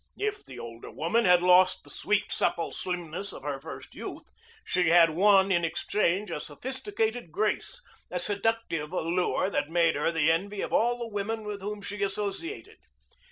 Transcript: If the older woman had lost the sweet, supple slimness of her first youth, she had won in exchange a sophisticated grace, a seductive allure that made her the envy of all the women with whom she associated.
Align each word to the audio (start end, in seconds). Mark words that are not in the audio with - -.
If 0.17 0.43
the 0.43 0.57
older 0.57 0.89
woman 0.89 1.25
had 1.25 1.43
lost 1.43 1.83
the 1.83 1.91
sweet, 1.91 2.31
supple 2.31 2.71
slimness 2.71 3.31
of 3.31 3.43
her 3.43 3.61
first 3.61 3.93
youth, 3.93 4.27
she 4.65 4.89
had 4.89 5.11
won 5.11 5.51
in 5.51 5.63
exchange 5.63 6.31
a 6.31 6.39
sophisticated 6.39 7.31
grace, 7.31 7.83
a 8.09 8.19
seductive 8.19 8.91
allure 8.91 9.51
that 9.51 9.69
made 9.69 9.93
her 9.95 10.11
the 10.11 10.31
envy 10.31 10.61
of 10.61 10.73
all 10.73 10.97
the 10.97 11.07
women 11.13 11.43
with 11.43 11.61
whom 11.61 11.83
she 11.83 12.01
associated. 12.01 12.77